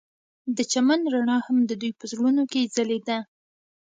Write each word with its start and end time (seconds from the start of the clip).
د 0.55 0.57
چمن 0.71 0.99
رڼا 1.13 1.37
هم 1.45 1.57
د 1.69 1.71
دوی 1.81 1.91
په 1.99 2.05
زړونو 2.11 2.43
کې 2.51 2.71
ځلېده. 2.75 3.17